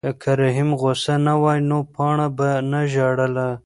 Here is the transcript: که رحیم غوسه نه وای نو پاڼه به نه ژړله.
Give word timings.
که 0.21 0.31
رحیم 0.41 0.69
غوسه 0.81 1.15
نه 1.25 1.33
وای 1.41 1.59
نو 1.69 1.79
پاڼه 1.93 2.27
به 2.37 2.49
نه 2.71 2.81
ژړله. 2.93 3.49